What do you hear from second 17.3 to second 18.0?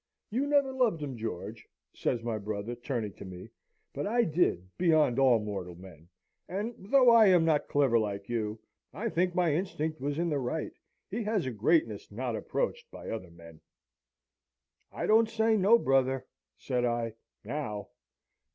"now."